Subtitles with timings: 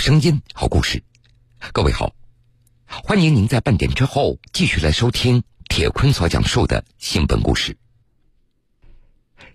[0.00, 1.02] 声音，好故事。
[1.74, 2.14] 各位好，
[2.86, 7.76] 欢迎您在半点之后继续来收听铁坤所讲述的新闻故事。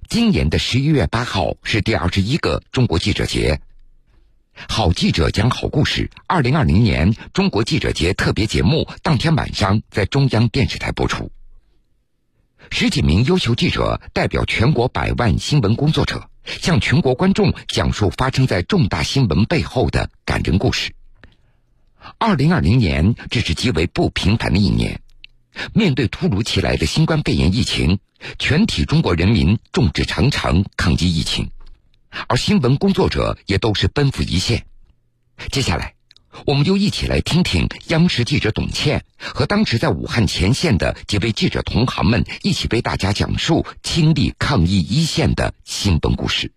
[0.08, 3.60] 今年的十一月八号是第二十一个中国记者节。
[4.70, 11.32] 好记者讲好故事，二零二零年中国记者节特别节目当天晚上在中央电视台播出。
[12.70, 20.94] 十几名优秀记者代表全国百万新闻工作者，向全国观众讲述发生在重大新闻背后的感人故事。
[22.20, 25.02] 二零二零年，这是极为不平凡的一年。
[25.74, 28.00] 面对突如其来的新冠肺炎疫情，
[28.38, 31.50] 全体中国人民众志成城抗击疫情，
[32.28, 34.66] 而新闻工作者也都是奔赴一线。
[35.52, 35.95] 接下来。
[36.46, 46.52] 我们就一起来听听央视记者董倩和当时在武汉前线的几位记者同行们一起为大家讲述亲历抗疫一线的新闻故事。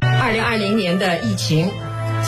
[0.00, 1.70] 二零二零年的疫情，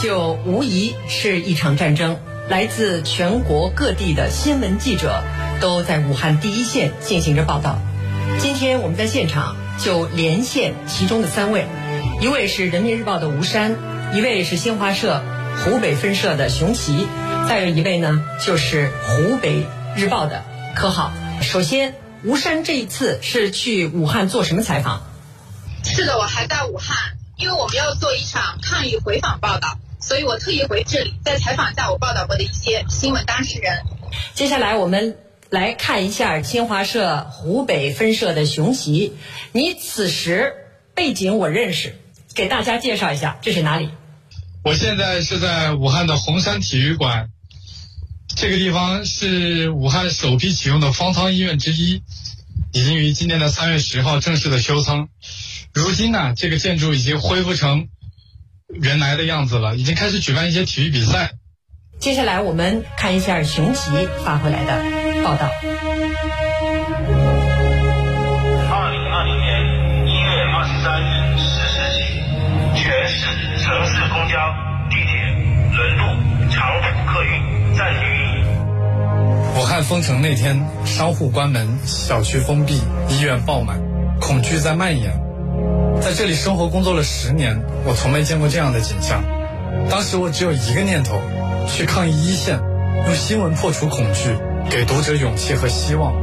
[0.03, 2.17] 就无疑是一场战争。
[2.49, 5.25] 来自全国各地的新闻记者
[5.63, 7.79] 都在武汉第一线进行着报道。
[8.39, 11.67] 今天我们在现场就连线其中的三位，
[12.21, 13.94] 一位是人民日报的吴山。
[14.15, 15.25] 一位是新华社
[15.65, 17.09] 湖北分社的熊奇，
[17.49, 20.45] 再有一位呢就是湖北日报的
[20.77, 21.13] 柯浩。
[21.43, 25.03] 首先，吴山这一次是去武汉做什么采访？
[25.83, 26.97] 是的，我还在武汉，
[27.37, 33.83] 因为我们要做一场抗疫回访报道，所以我特意回这里，再采访一下我报道过的一些新闻当事人。
[34.33, 35.19] 接下来我们
[35.51, 39.17] 来看一下新华社湖北分社的熊奇，
[39.51, 40.55] 你此时
[40.95, 41.97] 背景我认识，
[42.33, 43.91] 给大家介绍一下，这是哪里？
[44.65, 47.29] 我现在是在武汉的红山体育馆，
[48.35, 52.03] 这个地方是武汉首批启用的方舱医院之一，
[52.73, 55.09] 已经于今年的三月十号正式的修舱。
[55.75, 57.89] 如今呢，这个建筑已经恢复成
[58.69, 61.33] 原来的样子了，已经开始举办一些体育比赛。
[62.01, 63.91] 接下来我们看一下熊奇
[64.25, 65.51] 发回来的报道。
[79.75, 83.77] 汉封城那天，商户关门，小区封闭，医院爆满，
[84.21, 85.11] 恐惧在蔓延。
[86.01, 89.25] 在这里生活工作了十年，我从没见过这样的景象。
[89.91, 91.21] 当时我只有一个念头：
[91.67, 92.61] 去抗疫一线，
[93.05, 94.37] 用新闻破除恐惧，
[94.71, 96.15] 给读者勇气和希望。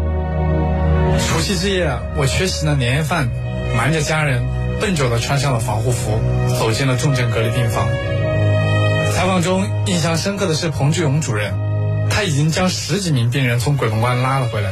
[1.20, 3.28] 除夕之夜，我缺席了年夜饭，
[3.76, 4.42] 瞒着家人。
[4.80, 6.18] 笨拙地穿上了防护服，
[6.58, 7.86] 走进了重症隔离病房。
[9.14, 11.54] 采访中印象深刻的是彭志勇主任，
[12.14, 14.70] 他已经将十几名病人从鬼门关拉了回来，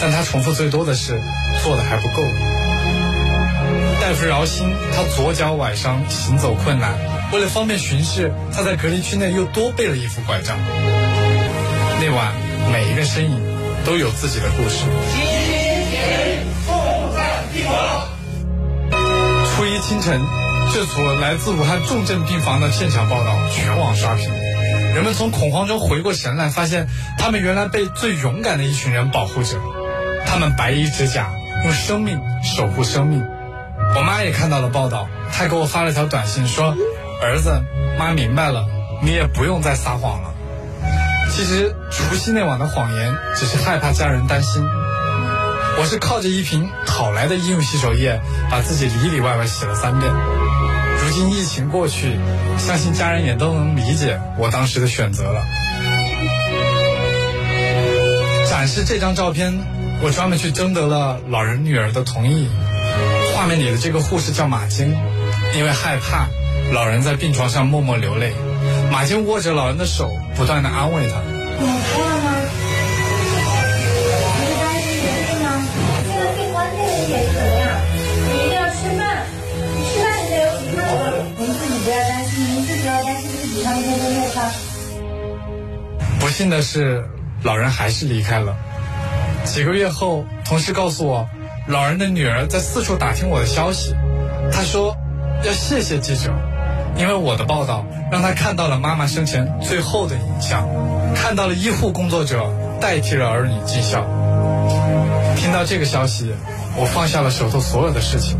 [0.00, 1.20] 但他重复最多的是
[1.62, 2.22] 做的还不够。
[4.00, 6.92] 大夫饶心，他左脚崴伤，行走困难，
[7.32, 10.58] 为了方便巡视，他在隔离区内又多备了一副拐杖。
[12.00, 12.34] 那晚，
[12.72, 13.40] 每一个身影
[13.84, 14.84] 都有自己的故事。
[19.54, 20.20] 初一清晨，
[20.72, 24.30] 这组来自武汉重症病房的现场报道全网刷屏，
[24.94, 29.56] 人们从恐慌中回过神来，发现他们原来被最勇敢的一群人保护着，
[30.26, 31.30] 他们白衣执甲，
[31.64, 33.24] 用生命守护生命。
[33.96, 36.74] 我妈也看到了报道，她给我发了条短信说
[37.22, 37.62] ：“儿子，
[37.98, 38.66] 妈明白了，
[39.02, 40.34] 你也不用再撒谎了。”
[41.30, 44.62] 其实除夕那晚的谎言，只是害怕家人担心。
[45.78, 50.12] 我是靠着一瓶讨来的医用洗手液，把自己里里外外洗了三遍。
[51.20, 52.18] 如今疫情过去，
[52.56, 55.44] 相信家人也都能理解我当时的选择了。
[58.48, 59.52] 展示这张照片，
[60.02, 62.48] 我专门去征得了老人女儿的同意。
[63.34, 64.96] 画面里的这个护士叫马晶，
[65.54, 66.26] 因为害怕
[66.72, 68.32] 老人在病床上默默流泪，
[68.90, 72.09] 马晶握着老人的手，不断的安慰他。
[86.40, 87.04] 幸的是，
[87.42, 88.56] 老人还是离开了。
[89.44, 91.28] 几个月后，同事告诉我，
[91.68, 93.94] 老人的女儿在四处打听我的消息。
[94.50, 94.96] 她说，
[95.44, 96.32] 要谢谢记者，
[96.96, 100.66] 因为我的报道让她看到了妈妈生前最后的影像，
[101.14, 102.50] 看到了医护工作者
[102.80, 104.00] 代替了儿女尽孝。
[105.36, 106.32] 听到这个消息，
[106.74, 108.38] 我放下了手头所有的事情，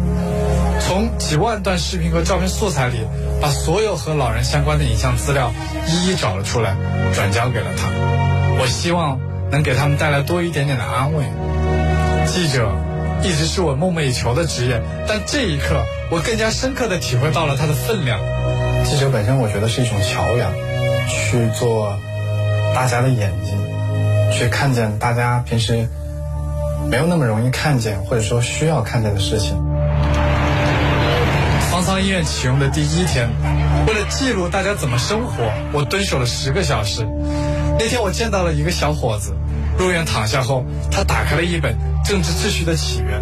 [0.80, 3.00] 从几万段视频和照片素材里。
[3.40, 5.52] 把所有和老人相关的影像资料
[5.86, 6.76] 一一找了出来，
[7.14, 7.88] 转交给了他。
[8.58, 9.18] 我希望
[9.50, 11.24] 能给他们带来多一点点的安慰。
[12.26, 12.70] 记者
[13.22, 18.20] 一直是我梦寐以求的职业，但这一刻，我更加深刻地体会到了它的分量。
[18.84, 20.52] 记者本身，我觉得是一种桥梁，
[21.08, 21.98] 去做
[22.74, 23.58] 大家的眼睛，
[24.32, 25.88] 去看见大家平时
[26.90, 29.69] 没有那么容易看见，或者说需要看见的事情。
[31.90, 33.28] 方医院启用的第一天，
[33.88, 37.04] 为了记录大家怎么生活，我蹲守了十个小时。
[37.80, 39.34] 那天我见到了一个小伙子，
[39.76, 41.74] 入院躺下后，他打开了一本
[42.08, 43.20] 《政治秩序的起源》，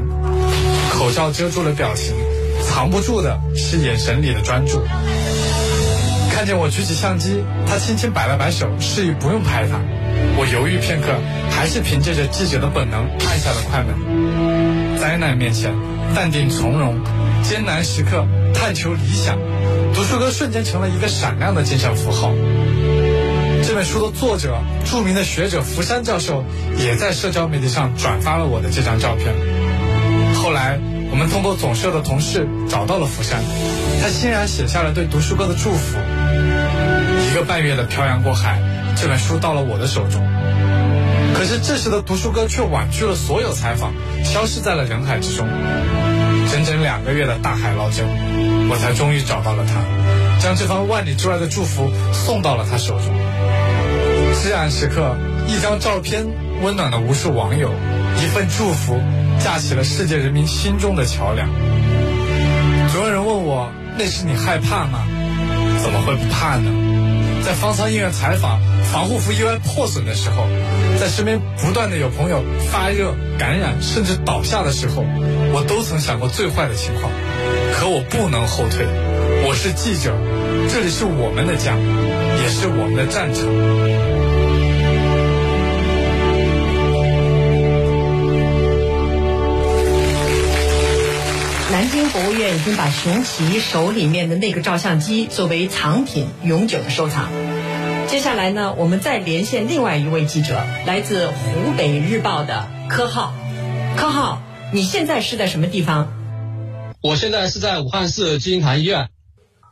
[0.90, 2.14] 口罩遮住了表情，
[2.62, 4.84] 藏不住的是眼神里的专注。
[6.30, 9.80] 看见我举起相机，他轻轻摆了摆手，示意不用拍他。
[10.36, 11.08] 我犹豫片刻，
[11.50, 14.98] 还是凭借着记者的本能按下了快门。
[14.98, 15.72] 灾难面前，
[16.14, 16.94] 淡定从容；
[17.42, 18.26] 艰难时刻，
[18.58, 19.38] 探求理想。
[19.94, 22.32] 读书哥瞬间成了一个闪亮的精神符号。
[23.64, 26.44] 这本书的作者，著名的学者福山教授，
[26.76, 29.32] 也在社交媒体上转发了我的这张照片。
[30.34, 30.78] 后来，
[31.10, 33.40] 我们通过总社的同事找到了福山，
[34.02, 35.96] 他欣然写下了对读书哥的祝福。
[37.30, 38.60] 一个半月的漂洋过海，
[38.96, 40.20] 这本书到了我的手中。
[41.34, 43.92] 可是这时的读书哥却婉拒了所有采访，
[44.24, 45.46] 消失在了人海之中。
[46.50, 48.06] 整整两个月的大海捞针，
[48.70, 53.14] 我才终于找到了他，将这番万里之外的祝福送到了他手中。
[54.42, 55.16] 至暗时刻，
[55.46, 56.26] 一张照片
[56.62, 57.70] 温暖了无数网友，
[58.16, 58.98] 一份祝福
[59.38, 61.48] 架起了世界人民心中的桥梁。
[62.92, 65.06] 总有人问我，那时你害怕吗？
[65.82, 66.70] 怎么会不怕呢？
[67.44, 68.58] 在方舱医院采访，
[68.92, 70.46] 防护服意外破损的时候，
[70.98, 75.04] 在身边不断的有朋友发热、感染，甚至倒下的时候，
[75.52, 77.12] 我都曾想过最坏的情况。
[77.74, 78.86] 可我不能后退，
[79.46, 80.12] 我是记者，
[80.72, 81.76] 这里是我们的家，
[82.42, 83.44] 也是我们的战场。
[91.70, 97.28] 南京博物院已经把熊奇手里面的那个照相机作为藏品永久的收藏。
[98.08, 103.34] 接下来呢，我们再连线另外一位记者，来自湖北日报的柯浩。
[103.98, 104.40] 柯浩，
[104.72, 106.08] 你现在是在什么地方？
[107.02, 109.10] 我现在是在武汉市金银潭医院。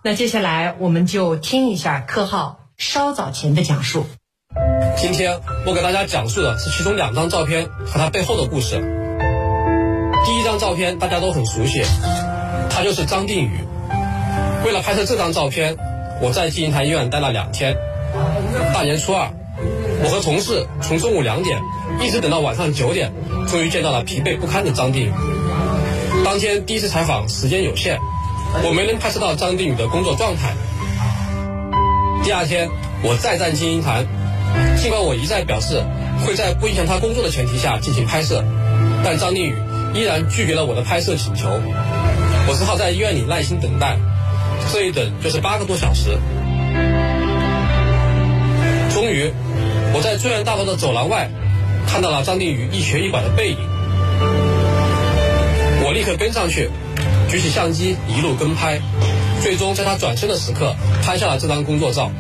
[0.04, 4.06] 那接下来我们就听一下柯浩稍早前的讲述。
[4.98, 8.76] 今天我给大家讲述的是其中两张照片和它背后的故事。
[10.26, 11.82] 第一张照片大家都很熟悉，
[12.68, 13.60] 他就是张定宇。
[14.66, 15.78] 为了拍摄这张照片，
[16.20, 17.74] 我在金银潭医院待了两天。
[18.74, 19.30] 大年初二，
[20.02, 21.60] 我和同事从中午两点
[22.00, 23.12] 一直等到晚上九点，
[23.48, 25.12] 终于见到了疲惫不堪的张定宇。
[26.24, 27.98] 当天第一次采访时间有限，
[28.64, 30.54] 我没能拍摄到张定宇的工作状态。
[32.24, 32.68] 第二天，
[33.02, 34.06] 我再战金银潭，
[34.76, 35.82] 尽管我一再表示
[36.26, 38.44] 会在不影响他工作的前提下进行拍摄，
[39.04, 39.54] 但张定宇。
[39.94, 43.96] 依然拒绝了我的拍摄请求，我只好在医院里耐心等待，
[44.70, 46.18] 这一等就是八个多小时。
[48.96, 49.30] 终于，
[49.92, 51.28] 我在住院大楼的走廊外
[51.86, 53.58] 看到了张定宇一瘸一拐的背影，
[55.84, 56.70] 我立刻跟上去，
[57.28, 58.80] 举起相机一路跟拍，
[59.42, 62.10] 最终在他转身的时刻拍下了这张工作照。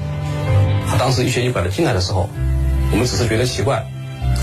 [0.86, 2.28] 他当时一瘸一拐的进来的时候，
[2.92, 3.82] 我们只是觉得奇怪，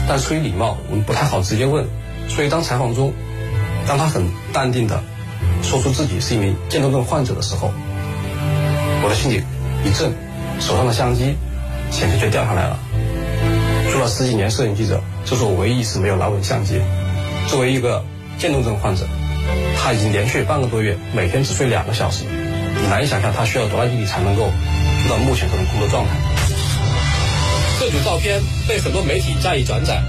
[0.10, 1.86] 但出于礼貌，我们不太好直接问。
[2.30, 3.14] 所以，当采访中，
[3.86, 5.04] 当他很淡定的
[5.62, 7.72] 说出自己是一名渐冻症患者的时候，
[9.04, 9.44] 我的心里
[9.86, 10.12] 一震，
[10.60, 11.36] 手上的相机
[11.94, 12.80] 险些就掉下来了。
[13.92, 16.82] 做了十几年摄影记者，这是我唯一一次没有拿稳相机。
[17.48, 18.04] 作为一个
[18.40, 19.06] 渐冻症患者，
[19.78, 24.50] 他已经连续半个多月每天只睡两个小时，你难以想象他需要多大毅力才能够
[25.08, 26.12] 做到目前这种工作状态。
[27.80, 30.02] 这组照片被很多媒体加以转载。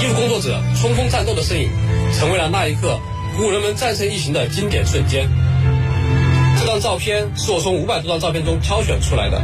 [0.00, 1.68] 医务工作者冲锋战斗的身影，
[2.18, 2.98] 成为了那一刻
[3.36, 5.28] 鼓舞人们战胜疫情的经典瞬间。
[6.58, 9.42] 这张照片是我从五百多张照片中挑选出来的，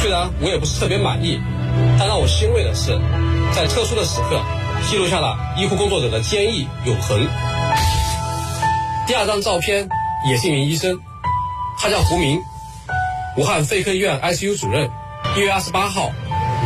[0.00, 1.40] 虽然我也不是特别满意，
[1.98, 2.98] 但让我欣慰的是，
[3.54, 4.40] 在特殊的时刻，
[4.88, 7.26] 记录下了医护工作者的坚毅永恒。
[9.06, 9.88] 第二张照片
[10.28, 10.98] 也是一名医生，
[11.78, 12.40] 他叫胡明，
[13.36, 14.88] 武汉肺科医院 ICU 主任。
[15.36, 16.12] 一月二十八号，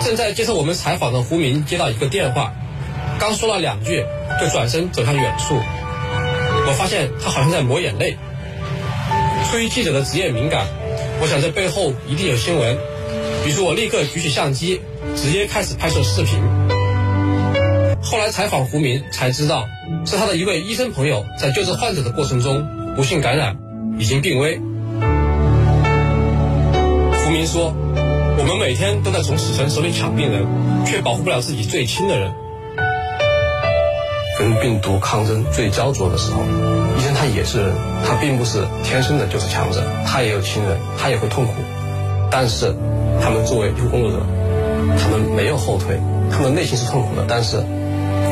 [0.05, 2.53] 正在接受我们采访的胡明接到一个电话。
[3.19, 4.05] 刚说了两句，
[4.41, 5.59] 就转身走向远处。
[6.67, 8.17] 我发现他好像在抹眼泪。
[9.51, 10.67] 出于记者的职业敏感，
[11.21, 12.77] 我想这背后一定有新闻。
[13.47, 14.81] 于是我立刻举起相机，
[15.17, 16.39] 直接开始拍摄视频。
[18.03, 19.67] 后来采访胡明才知道，
[20.05, 22.67] 是他的一位医生朋友在救治患者的过程中
[22.97, 23.57] 不幸感染，
[23.99, 24.61] 已经病危。
[27.13, 27.73] 胡明说
[28.39, 30.47] ：“我们每天都在从死神手里抢病人，
[30.85, 32.33] 却保护不了自己最亲的人。”
[34.39, 36.43] 跟病毒抗争最焦灼的时候。
[36.99, 37.75] 医生他也是人，
[38.07, 41.55] 他并不是天生的就是强者，他也有亲人，他也会痛苦。
[42.31, 42.75] 但是，
[43.23, 44.19] 他们作为医务工作者，
[44.99, 46.01] 他们没有后退，
[46.31, 47.59] 他们内心是痛苦的，但是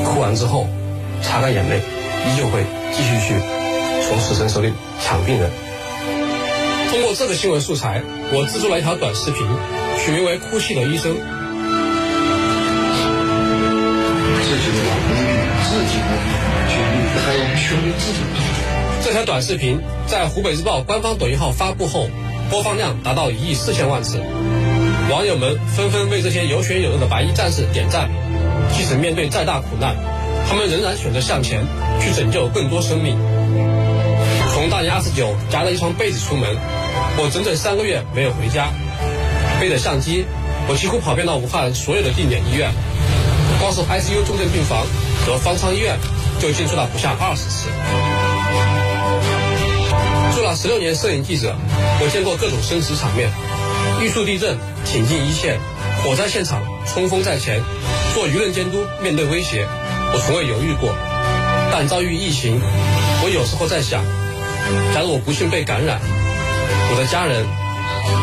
[0.05, 0.67] 哭完之后，
[1.23, 3.35] 擦干眼泪，依旧会继续去
[4.07, 5.51] 从死神手里抢病人。
[6.91, 8.03] 通过这个新闻素材，
[8.33, 9.47] 我制作了一条短视频，
[9.99, 11.13] 取名为《哭泣的医生》。
[14.43, 15.21] 自己的母语，
[15.69, 16.09] 自己的
[16.67, 18.25] 权利，还要确立自己的。
[19.05, 22.09] 这条短视频在湖北日报官方抖音号发布后，
[22.51, 24.23] 播放量达到一亿四千万次，
[25.11, 28.09] 网友们纷纷为这些有血有肉的白衣战士点赞。
[28.75, 29.97] 即使面对再大苦难，
[30.49, 31.65] 他们仍然选择向前，
[32.01, 33.19] 去拯救更多生命。
[34.53, 36.49] 从大年二十九夹着一床被子出门，
[37.19, 38.69] 我整整三个月没有回家。
[39.61, 40.25] 背着相机，
[40.69, 42.71] 我几乎跑遍了武汉所有的定点医院，
[43.61, 44.87] 光是 ICU 重症病房
[45.27, 45.99] 和方舱医院
[46.41, 47.69] 就进出了不下二十次。
[50.39, 51.57] 做了十六年摄影记者，
[52.01, 53.29] 我见过各种生死场面：
[54.01, 55.59] 玉树地震，挺进一线；
[56.01, 57.61] 火灾现场，冲锋在前；
[58.15, 59.67] 做舆论监督，面对威胁，
[60.15, 60.95] 我从未犹豫过。
[61.73, 62.61] 但遭遇疫情，
[63.25, 64.05] 我有时候在想，
[64.95, 66.01] 假如我不幸被感染，
[66.93, 67.45] 我的家人、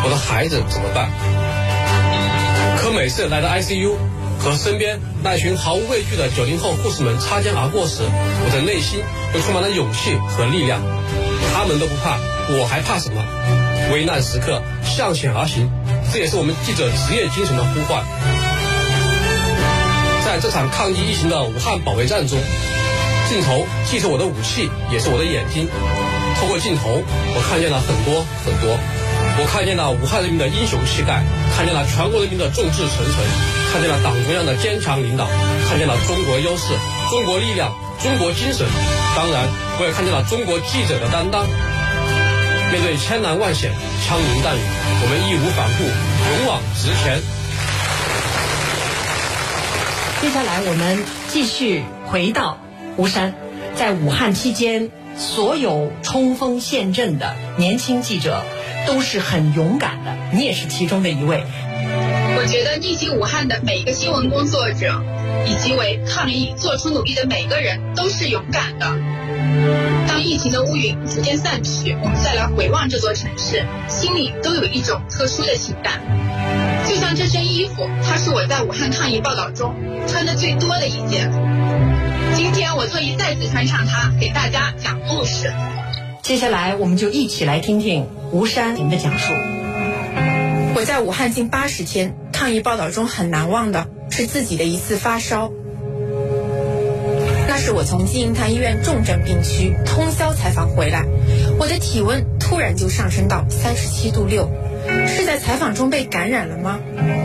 [0.05, 1.11] 我的孩子怎么办？
[2.79, 3.91] 可每次来到 ICU，
[4.39, 9.03] 和身边那群毫无畏惧的九零后护士们擦肩而过时，我的内心
[9.33, 10.79] 又充满了勇气和力量。
[11.65, 13.25] 他们都不怕，我还怕什么？
[13.91, 15.67] 危难时刻向前而行，
[16.13, 18.05] 这也是我们记者职业精神的呼唤。
[20.23, 22.37] 在这场抗击疫情的武汉保卫战中，
[23.27, 25.67] 镜头既是我的武器，也是我的眼睛。
[26.37, 27.01] 透过镜头，
[27.33, 28.77] 我看见了很多很多。
[29.41, 31.25] 我看见了武汉人民的英雄气概，
[31.57, 33.25] 看见了全国人民的众志成城，
[33.73, 35.25] 看见了党中央的坚强领导，
[35.65, 36.77] 看见了中国优势、
[37.09, 37.71] 中国力量、
[38.01, 38.65] 中国精神。
[39.15, 39.47] 当然，
[39.79, 41.45] 我也看见了中国记者的担当。
[42.71, 43.71] 面对千难万险、
[44.05, 44.59] 枪林弹雨，
[45.01, 47.21] 我们义无反顾，勇往直前。
[50.21, 52.57] 接下来，我们继续回到
[52.97, 53.35] 吴山，
[53.75, 58.43] 在武汉期间，所有冲锋陷阵的年轻记者
[58.87, 61.43] 都是很勇敢的，你也是其中的一位。
[62.37, 65.01] 我觉得逆行武汉的每一个新闻工作者，
[65.45, 68.85] 以及为抗疫做出努力的每个人，都是勇敢的。
[70.07, 76.01] 当疫情的乌云逐渐散去，我们再来回望这座城市，心里都有一种特殊的情感。
[76.87, 79.73] 就像这身衣服，它是我在武汉抗疫报道中
[80.07, 81.31] 穿的最多的一件。
[82.33, 85.53] 今天我特意再次穿上它，给大家讲故事。
[86.21, 89.33] 接下来，我们就一起来听听吴山您的讲述。
[90.75, 95.53] 我在武汉近八十天抗疫报道中很难忘的是自己的一次发烧。
[97.47, 101.05] 那是我从金银潭医院重症病区通宵采访回来，
[101.57, 104.49] 我的体温突然就上升到三十七度六，
[105.07, 106.81] 是在采访中被感染了吗？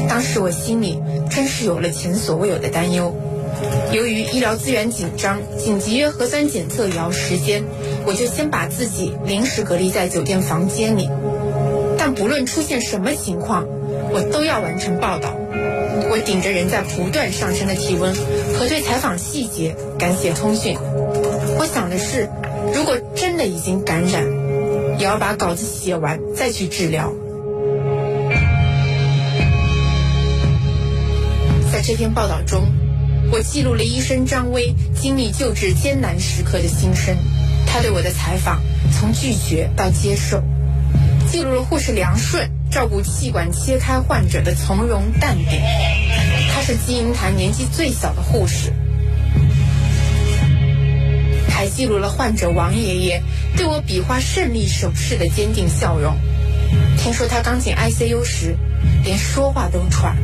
[0.09, 3.13] 当时我心里真是有了前所未有的担忧。
[3.93, 7.65] 由于医疗资源紧张，紧急约核酸检测也要时间，
[8.07, 11.11] 我就先把自己临时隔离在酒店房间里。
[11.99, 13.67] 但不论出现什么情况，
[14.13, 15.37] 我都要完成报道。
[16.13, 18.13] 我顶着人在不断上升的体温，
[18.59, 20.77] 核对采访细节，赶写通讯。
[21.59, 22.29] 我想的是，
[22.75, 24.25] 如果真的已经感染，
[24.99, 27.13] 也要把稿子写完再去治疗。
[31.73, 32.67] 在这篇报道中，
[33.31, 37.17] 我记录了医生张威经历救治艰难时刻的心声，
[37.67, 38.61] 他对我的采访
[38.93, 40.43] 从拒绝到接受，
[41.31, 45.61] 记录了护士梁顺照顾气管切开患者的从容淡定。
[46.53, 48.73] 她是金银潭年纪最小的护士，
[51.49, 53.23] 还记录了患者王爷爷
[53.57, 56.17] 对我比划胜利手势的坚定笑容。
[56.97, 58.57] 听说他刚进 ICU 时，
[59.03, 60.17] 连说话都喘。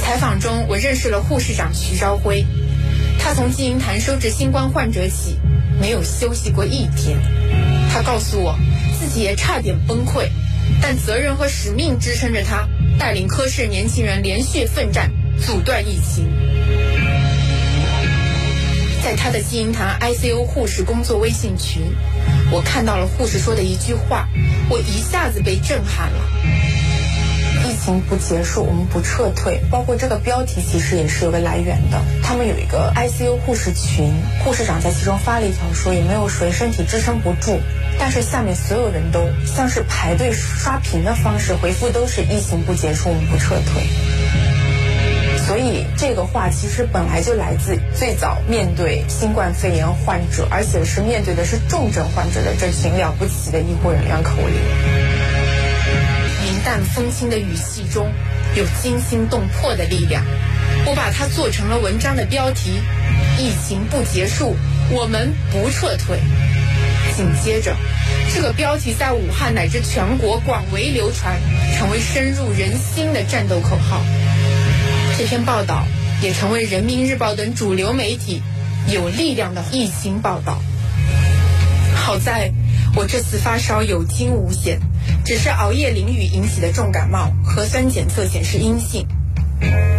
[0.00, 2.44] 采访中，我认识了护士长徐朝辉，
[3.18, 5.38] 他从金银潭收治新冠患者起，
[5.80, 7.18] 没有休息过一天。
[7.92, 8.58] 他告诉我，
[8.98, 10.28] 自己也差点崩溃，
[10.82, 12.68] 但责任和使命支撑着他，
[12.98, 16.28] 带领科室年轻人连续奋战，阻断疫情。
[19.02, 21.82] 在他的金银潭 ICU 护士工作微信群，
[22.50, 24.28] 我看到了护士说的一句话，
[24.68, 26.20] 我一下子被震撼了。
[27.64, 29.60] 疫情不结束，我们不撤退。
[29.70, 32.02] 包括这个标题其实也是有个来源的。
[32.22, 34.12] 他们有一个 ICU 护士群，
[34.44, 37.58] 护士长在其中发了一条说：“也没有谁身体支撑不住。”
[38.00, 43.86] 但是下面所有人都像是排队刷屏的方式回复，都是疫情不结束，我们不撤退。
[45.46, 54.54] 所以这个话其实本来就来自最早面对新冠肺炎患者，而且是面对的是重症患者的这群了不起的医护人员口里。
[56.46, 58.10] 云淡风轻的语气中
[58.54, 60.24] 有惊心动魄的力量，
[60.86, 62.80] 我把它做成了文章的标题：
[63.38, 64.56] 疫情不结束，
[64.90, 66.18] 我们不撤退。
[67.16, 67.74] 紧接着，
[68.32, 71.40] 这个标题在武汉乃至全国广为流传，
[71.76, 74.00] 成为深入人心的战斗口号。
[75.18, 75.84] 这篇报道
[76.22, 78.40] 也成为人民日报等主流媒体
[78.88, 80.62] 有力量的疫情报道。
[81.94, 82.52] 好在
[82.94, 84.80] 我这次发烧有惊无险，
[85.24, 89.06] 只是熬夜淋雨引起的重感冒，核酸检测显示阴性。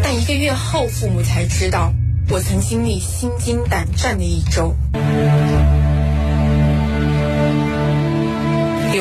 [0.01, 1.93] 但一个月后，父母才知道
[2.29, 4.75] 我曾经历心惊胆战的一周。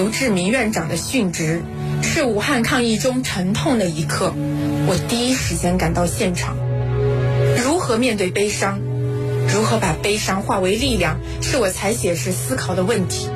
[0.01, 1.61] 刘志明院长的殉职，
[2.03, 4.33] 是武汉抗疫中沉痛的一刻。
[4.87, 6.57] 我第一时间赶到现场。
[7.63, 8.81] 如何面对悲伤，
[9.47, 13.29] 如何把悲伤化为力量，是我采写时思考的问题。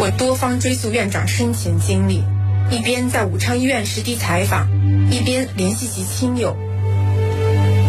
[0.00, 2.22] 我多方追溯院长生前经历，
[2.70, 4.70] 一边在武昌医院实地采访，
[5.10, 6.56] 一边联系其亲友。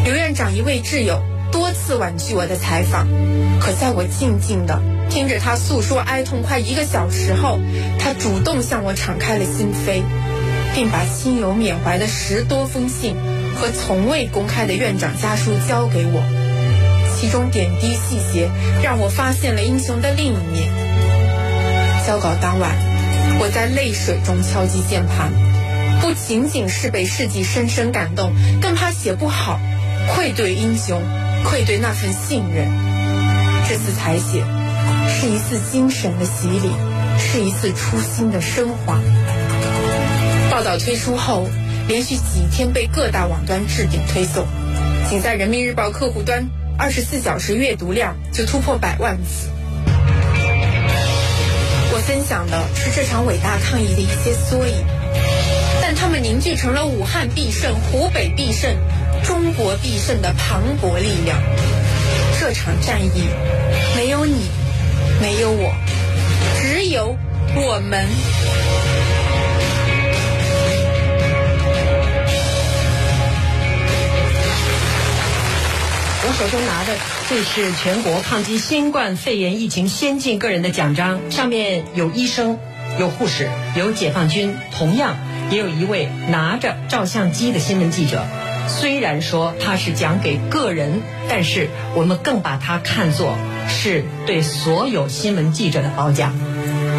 [0.03, 3.07] 刘院长一位挚友多次婉拒我的采访，
[3.61, 4.81] 可在我静静的。
[5.13, 7.59] 听着他诉说哀痛快一个小时后，
[7.99, 10.01] 他主动向我敞开了心扉，
[10.73, 13.15] 并把亲友缅怀的十多封信
[13.53, 16.23] 和从未公开的院长家书交给我，
[17.15, 18.49] 其中点滴细节
[18.81, 20.67] 让我发现了英雄的另一面。
[22.07, 22.75] 交稿当晚，
[23.39, 25.31] 我在泪水中敲击键盘，
[26.01, 29.59] 不仅仅是被事迹深深感动，更怕写不好，
[30.07, 30.99] 愧对英雄，
[31.43, 32.67] 愧对那份信任。
[33.69, 34.43] 这次采写。
[35.07, 36.69] 是一次精神的洗礼，
[37.17, 38.99] 是一次初心的升华。
[40.51, 41.47] 报道推出后，
[41.87, 44.45] 连续几天被各大网端置顶推送，
[45.09, 46.47] 仅在人民日报客户端
[46.77, 49.49] 二十四小时阅读量就突破百万次。
[51.95, 54.73] 我分享的是这场伟大抗疫的一些缩影，
[55.81, 58.75] 但它们凝聚成了武汉必胜、湖北必胜、
[59.23, 61.39] 中国必胜的磅礴力量。
[62.39, 63.29] 这场战役，
[63.95, 64.62] 没有你。
[65.23, 65.73] 没有我，
[66.59, 67.15] 只有
[67.55, 68.05] 我们。
[76.25, 76.97] 我手中拿的
[77.29, 82.59] 这是全国抗击新冠肺炎疫情先进个人的奖章，上面有医生、
[82.99, 85.15] 有护士、有解放军，同样
[85.49, 88.25] 也有一位拿着照相机的新闻记者。
[88.67, 93.37] 虽然说他是讲给个人，但是我们更把它看作。
[93.67, 96.33] 是对所有新闻记者的褒奖。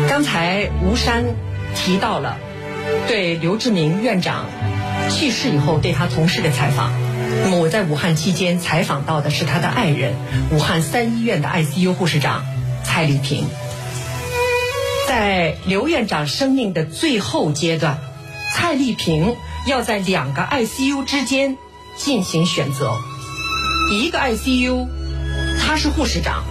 [0.08, 1.24] 刚才吴山
[1.74, 2.36] 提到了
[3.08, 4.46] 对刘志明院长
[5.10, 6.92] 去世以后对他同事的采访。
[7.42, 10.14] 那么我在武汉期间采访到的是他的爱人，
[10.50, 12.44] 武汉三医院的 ICU 护士长
[12.84, 13.46] 蔡丽萍。
[15.08, 17.98] 在刘院长生命的最后阶段，
[18.54, 21.56] 蔡丽萍要在两个 ICU 之间
[21.96, 22.92] 进行选择，
[23.90, 24.86] 一个 ICU，
[25.60, 26.44] 她是护士长。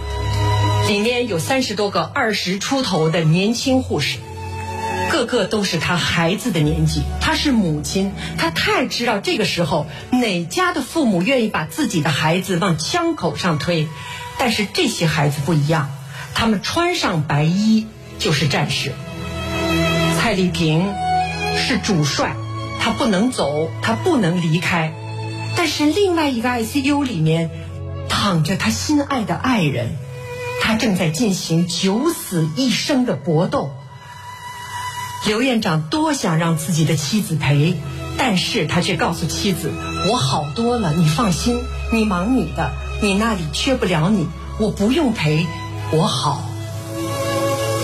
[0.88, 4.18] 里面有三十多个二十出头的年轻护士，
[5.10, 7.02] 个个都是他孩子的年纪。
[7.22, 13.88] 他是母亲，他太知道这个时候哪家的父母愿意把自己的孩子往枪口上推。
[14.38, 15.90] 但是这些孩子不一样，
[16.34, 17.86] 他们穿上白衣
[18.18, 18.92] 就是战士。
[20.18, 20.92] 蔡丽萍
[21.56, 22.36] 是主帅，
[22.78, 24.92] 他不能走，他不能离开。
[25.56, 27.50] 但是另外一个 ICU 里面
[28.08, 29.96] 躺着他心爱的爱人。
[30.66, 33.70] 他正在进行九死一生的搏斗。
[35.26, 37.76] 刘院长多想让自己的妻子陪，
[38.16, 39.70] 但是他却告诉妻子
[40.10, 42.72] ：“我好多了，你放心，你忙你的，
[43.02, 44.26] 你那里缺不了你，
[44.58, 45.46] 我不用陪，
[45.92, 46.42] 我好。”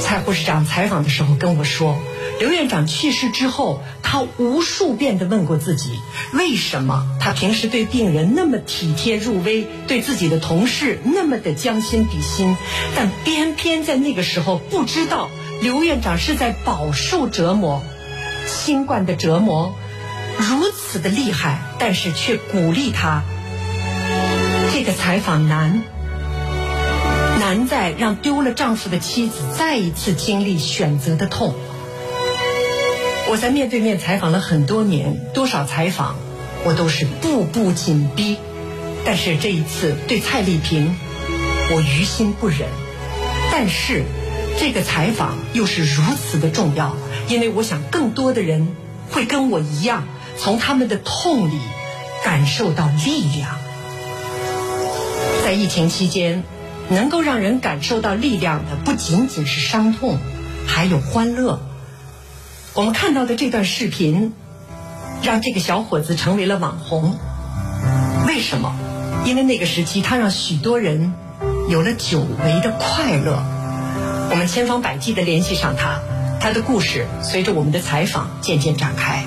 [0.00, 2.00] 蔡护士长采访的时候跟我说。
[2.40, 6.00] 刘院长去世之后，他无数遍地问过自己：
[6.32, 12.56] 为什么他平时对病人那么体贴入微，对自己的同事那么的将心比心，
[12.96, 15.28] 但偏偏在那个时候不知道
[15.60, 17.82] 刘院长是在饱受折磨，
[18.46, 19.74] 新冠的折磨
[20.38, 23.22] 如此的厉害，但是却鼓励他。
[24.72, 25.82] 这个采访难，
[27.38, 31.54] 难在让丢了丈夫的妻子再一次经历选择的痛。
[33.30, 36.16] 我在面对面采访了很多年，多少采访，
[36.64, 38.36] 我都是步步紧逼。
[39.04, 40.96] 但是这一次对蔡丽萍，
[41.72, 42.68] 我于心不忍。
[43.52, 44.02] 但是
[44.58, 46.96] 这个采访又是如此的重要，
[47.28, 48.66] 因为我想更多的人
[49.10, 51.58] 会跟我一样，从他们的痛里
[52.24, 53.56] 感受到力量。
[55.44, 56.42] 在疫情期间，
[56.88, 60.18] 能够让人感受到力量的，不仅仅是伤痛，
[60.66, 61.60] 还有欢乐。
[62.72, 64.32] 我们看到的这段视频，
[65.24, 67.18] 让这个小伙子成为了网红。
[68.28, 68.76] 为什么？
[69.24, 71.12] 因为那个时期，他让许多人
[71.68, 73.42] 有了久违的快乐。
[74.30, 75.98] 我们千方百计地联系上他，
[76.38, 79.24] 他的故事随着我们的采访渐渐展开。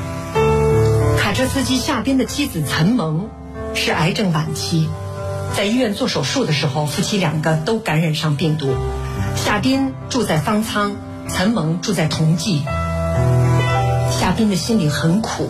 [1.18, 3.28] 卡车司机夏斌的妻子岑萌
[3.76, 4.88] 是癌症晚期，
[5.54, 8.74] 在医院做手术的时候，夫妻两个都感染上病毒。
[9.36, 10.96] 夏斌住在方舱，
[11.28, 12.64] 岑萌住在同济。
[14.24, 15.50] 夏斌的心里很苦，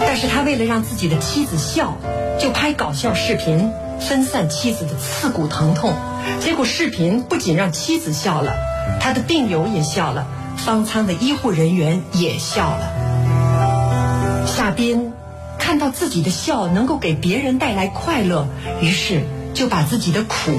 [0.00, 1.96] 但是他为了让自己的妻子笑，
[2.40, 5.94] 就拍搞笑视频分散妻子的刺骨疼痛。
[6.40, 8.56] 结果视频不仅让妻子笑了，
[8.98, 14.44] 他的病友也笑了，方舱的医护人员也笑了。
[14.48, 15.12] 夏斌
[15.56, 18.48] 看到自己的笑能够给别人带来快乐，
[18.80, 19.22] 于是
[19.54, 20.50] 就把自己的苦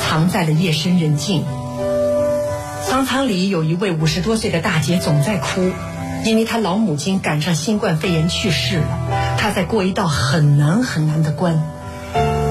[0.00, 1.44] 藏在了夜深人静。
[2.84, 5.72] 方舱里有一位五十多岁的大姐总在哭。
[6.26, 11.62] 因为他老母亲赶上新冠肺炎去世了，他在过一道很难很难的关。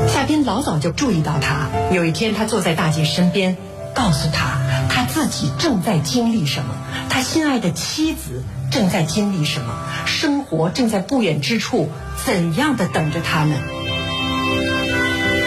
[0.07, 1.67] 夏斌老早就注意到他。
[1.91, 3.57] 有一天，他坐在大姐身边，
[3.93, 6.73] 告诉她他自己正在经历什么，
[7.09, 9.73] 他心爱的妻子正在经历什么，
[10.05, 11.89] 生活正在不远之处
[12.23, 13.57] 怎样的等着他们。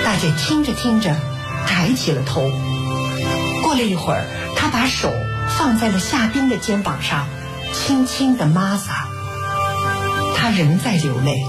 [0.05, 1.17] 大姐听着听着，
[1.67, 2.43] 抬起了头。
[3.63, 5.11] 过了一会儿，她把手
[5.57, 7.27] 放在了夏斌的肩膀上。
[7.73, 9.09] 轻轻的抹撒，
[10.37, 11.45] 他仍在流泪，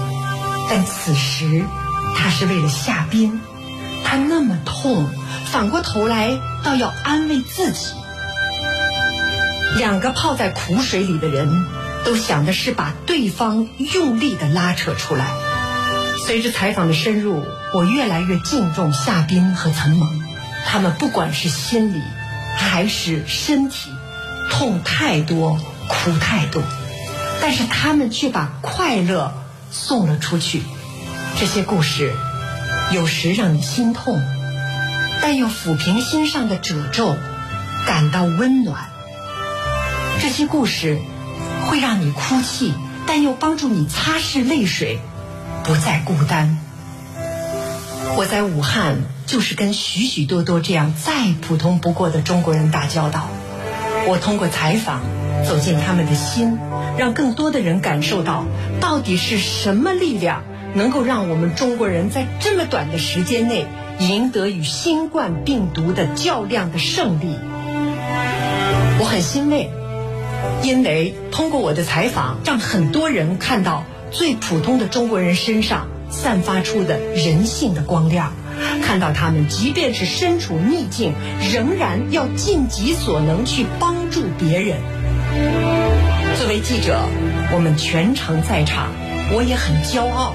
[0.68, 1.64] 但此时
[2.16, 3.40] 他是为了夏冰。
[4.04, 5.08] 他那么痛，
[5.52, 7.92] 反过头来倒要安慰自己。
[9.76, 11.48] 两个泡在苦水里的人，
[12.04, 15.26] 都想的是把对方用力的拉扯出来。
[16.26, 20.08] 随着采访的深入，我越来越敬重夏冰和岑萌，
[20.66, 22.02] 他们不管是心理
[22.56, 23.90] 还是身体，
[24.50, 25.60] 痛太多。
[25.90, 26.62] 苦太多，
[27.42, 29.34] 但是他们却把快乐
[29.72, 30.62] 送了出去。
[31.38, 32.14] 这些故事
[32.92, 34.22] 有时让你心痛，
[35.20, 37.16] 但又抚平心上的褶皱，
[37.86, 38.88] 感到温暖。
[40.20, 40.98] 这些故事
[41.66, 42.72] 会让你哭泣，
[43.06, 45.00] 但又帮助你擦拭泪水，
[45.64, 46.56] 不再孤单。
[48.16, 53.28] 我在武汉就是跟许许多多这样再普通不过的中国人打交道。
[54.06, 55.00] 我通过采访。
[55.46, 56.58] 走进他们的心，
[56.96, 58.44] 让更多的人感受到，
[58.80, 60.42] 到底是什么力量
[60.74, 63.66] 能够让我们中国人在这么短的时间内
[63.98, 67.34] 赢得与新冠病毒的较量的胜利。
[68.98, 69.70] 我很欣慰，
[70.62, 78.32] 因为通过我的采访，让很多人看到最普通的中国人身上散发出的人性的光亮，
[78.82, 81.14] 看到他们即便是身处逆境，
[81.52, 84.76] 仍然要尽己所能去帮助别人。
[86.36, 86.98] 作为记者，
[87.52, 88.88] 我们全程在场，
[89.32, 90.34] 我也很骄傲，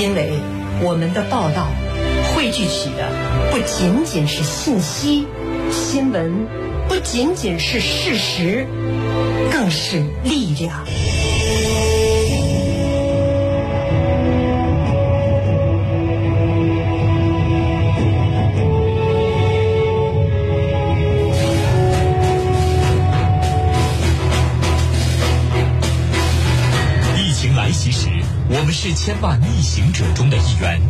[0.00, 0.32] 因为
[0.80, 1.68] 我们的报道
[2.34, 3.08] 汇聚起的
[3.50, 5.26] 不仅仅是信息、
[5.70, 6.46] 新闻，
[6.88, 8.66] 不仅仅是事实，
[9.52, 10.84] 更是力量。
[28.66, 30.80] 们是千万逆行者中的一员。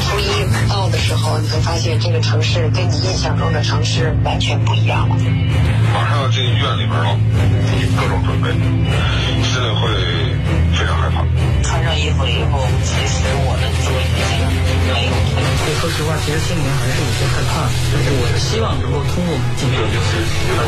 [0.00, 0.24] 初一
[0.68, 5.14] 到的时候，你会发现这个城市跟你印象中的城市完全不一样了。
[5.94, 7.16] 马上要进医院里边了，
[7.96, 8.50] 各种准备，
[9.44, 9.86] 心里会
[10.76, 11.24] 非常害怕。
[11.62, 14.02] 穿上衣服了以后，其实我的做已
[14.66, 15.53] 经没有。
[15.80, 17.68] 说实话，其实心里面还是有些害怕。
[17.92, 19.88] 但是我希望能够通过我们今天把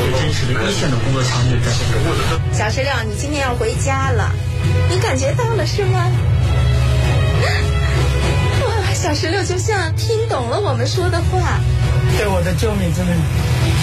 [0.01, 2.07] 最真实的一线的工作场景展现给我。
[2.53, 4.33] 小石榴，你今天要回家了，
[4.91, 6.07] 你感觉到了是吗？
[8.65, 11.61] 哇，小石榴就像听懂了我们说的话。
[12.17, 13.13] 对我的救命真的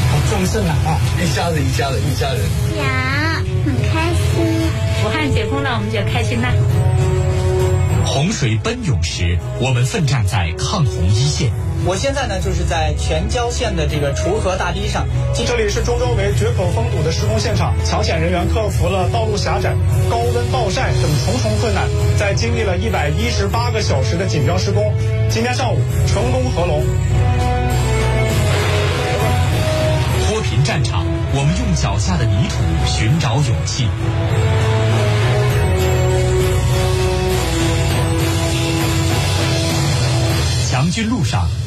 [0.09, 0.97] 好重视啊！
[1.21, 2.41] 一家人，一家人，一家人。
[2.77, 4.23] 呀，很开心。
[5.05, 6.49] 武汉解封了，我们就开心啦。
[8.13, 11.51] 洪水奔涌时，我们奋战在抗洪一线。
[11.83, 17.73] 我现在呢，就是在全椒县的这个锄禾大堤上，这里是周周围决口封堵的施工现场。
[17.83, 19.73] 抢险人员克服了道路狭窄、
[20.11, 24.93] 高温暴晒等重重困难，在经历了一百一十八个小时的紧张施工，
[25.27, 26.85] 今天上午成功合龙。
[30.27, 33.87] 脱贫战场，我们用脚下的泥土寻找勇气。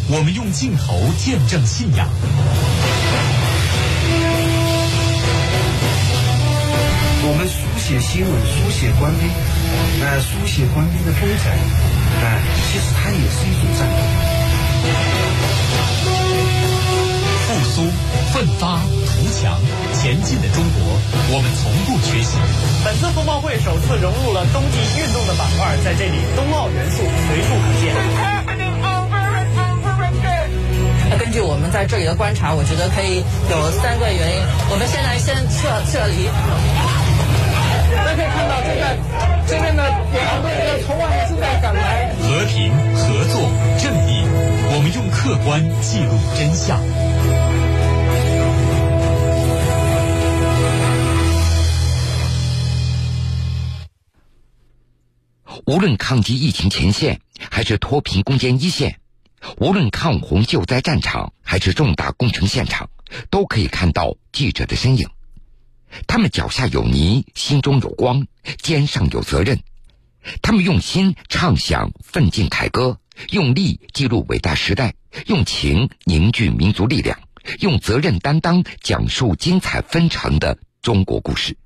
[0.08, 2.08] 我们用镜头见证信仰。
[7.28, 9.26] 我们书写新闻，书写官兵，
[10.00, 11.58] 呃，书写官兵的风采，
[12.22, 12.38] 哎、
[12.70, 13.98] 其实它也是一种战斗。
[17.46, 17.82] 复苏、
[18.32, 19.58] 奋发、图强、
[19.94, 21.00] 前进的中国，
[21.32, 22.38] 我们从不缺席。
[22.84, 28.35] 本次冬奥会首次融入了冬季运动的板块，在这里冬奥元素随处可见。
[31.18, 34.42] 根据我们在这里的观察，我觉得可以有三个原因。
[34.70, 36.28] 我们现在先撤撤离。
[37.96, 38.82] 大家可以看到，这个
[39.46, 42.12] 这边的有很多人从外面正在赶来。
[42.20, 43.48] 和平、合作、
[43.78, 44.26] 正义，
[44.72, 46.80] 我们用客观记录真相。
[55.64, 59.00] 无论抗击疫情前线，还是脱贫攻坚一线，
[59.58, 62.90] 无论抗洪救灾战场，还是重大工程现场，
[63.30, 65.08] 都可以看到记者的身影。
[66.06, 68.26] 他们脚下有泥，心中有光，
[68.58, 69.60] 肩上有责任。
[70.42, 72.98] 他们用心唱响奋进凯歌，
[73.30, 74.94] 用力记录伟大时代，
[75.26, 77.20] 用情凝聚民族力量，
[77.60, 81.56] 用责任担当讲述精彩纷呈的中国故事。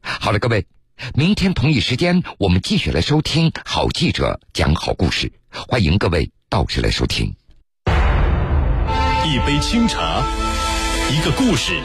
[0.00, 0.66] 好了，各位，
[1.14, 7.34] 明天同一时间我们继续来收听好记者讲好故事，欢迎各位到时来收听。
[9.24, 10.22] 一杯清茶，
[11.10, 11.80] 一个故事。